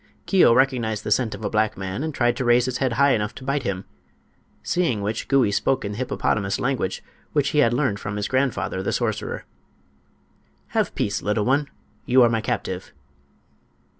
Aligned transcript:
Keo 0.25 0.51
recognized 0.51 1.03
the 1.03 1.11
scent 1.11 1.35
of 1.35 1.45
a 1.45 1.49
black 1.51 1.77
man 1.77 2.01
and 2.01 2.11
tried 2.11 2.35
to 2.35 2.43
raise 2.43 2.65
his 2.65 2.79
head 2.79 2.93
high 2.93 3.11
enough 3.11 3.35
to 3.35 3.43
bite 3.43 3.61
him. 3.61 3.85
Seeing 4.63 5.03
which 5.03 5.27
Gouie 5.27 5.51
spoke 5.51 5.85
in 5.85 5.91
the 5.91 5.97
hippopotamus 5.99 6.59
language, 6.59 7.03
which 7.33 7.49
he 7.49 7.59
had 7.59 7.71
learned 7.71 7.99
from 7.99 8.15
his 8.15 8.27
grandfather, 8.27 8.81
the 8.81 8.91
sorcerer. 8.93 9.45
"Have 10.69 10.95
peace, 10.95 11.21
little 11.21 11.45
one; 11.45 11.69
you 12.07 12.23
are 12.23 12.29
my 12.29 12.41
captive." 12.41 12.91